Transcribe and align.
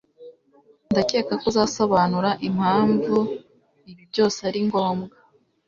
ndakeka 0.91 1.33
ko 1.41 1.45
uzasobanura 1.51 2.29
impamvu 2.47 3.15
ibi 3.91 4.03
byose 4.11 4.39
ari 4.49 4.59
ngombwa 4.67 5.15